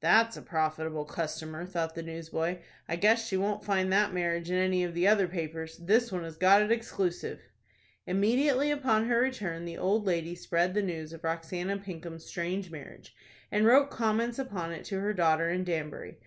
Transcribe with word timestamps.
"That's 0.00 0.36
a 0.36 0.42
profitable 0.42 1.04
customer," 1.04 1.64
thought 1.64 1.94
the 1.94 2.02
newsboy. 2.02 2.58
"I 2.88 2.96
guess 2.96 3.24
she 3.28 3.36
won't 3.36 3.64
find 3.64 3.92
that 3.92 4.12
marriage 4.12 4.50
in 4.50 4.56
any 4.56 4.82
of 4.82 4.94
the 4.94 5.06
other 5.06 5.28
papers. 5.28 5.78
This 5.78 6.10
one 6.10 6.24
has 6.24 6.36
got 6.36 6.60
it 6.60 6.72
exclusive." 6.72 7.38
Immediately 8.04 8.72
upon 8.72 9.06
her 9.06 9.20
return, 9.20 9.64
the 9.66 9.78
old 9.78 10.06
lady 10.08 10.34
spread 10.34 10.74
the 10.74 10.82
news 10.82 11.12
of 11.12 11.22
Roxanna 11.22 11.80
Pinkham's 11.84 12.24
strange 12.26 12.68
marriage, 12.72 13.14
and 13.52 13.64
wrote 13.64 13.90
comments 13.92 14.40
upon 14.40 14.72
it 14.72 14.84
to 14.86 14.98
her 14.98 15.12
daughter 15.14 15.48
in 15.50 15.62
Danbury. 15.62 16.18